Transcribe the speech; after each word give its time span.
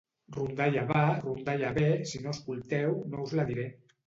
Rondalla 0.35 0.85
va, 0.91 1.01
rondalla 1.25 1.69
ve, 1.77 1.85
si 2.13 2.23
no 2.25 2.33
escolteu, 2.37 2.97
no 3.13 3.23
us 3.29 3.37
la 3.43 3.47
diré. 3.53 3.69